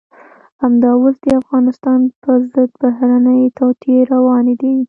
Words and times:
همدا 0.61 0.91
اوس 0.99 1.15
د 1.25 1.27
افغانستان 1.41 1.99
په 2.23 2.31
ضد 2.51 2.71
بهرنۍ 2.81 3.41
توطئې 3.57 3.97
روانې 4.13 4.55
دي. 4.61 4.75